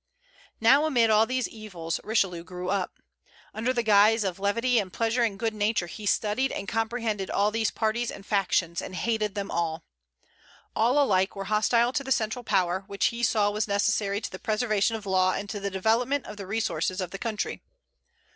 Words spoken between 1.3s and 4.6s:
evils Richelieu grew up. Under the guise of